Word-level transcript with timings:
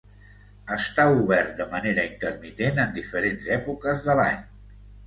Està 0.75 1.05
obert 1.17 1.53
de 1.61 1.67
manera 1.75 2.07
intermitent 2.11 2.85
en 2.87 2.99
diferents 2.99 3.53
èpoques 3.61 4.07
de 4.11 4.19
l'any. 4.23 4.47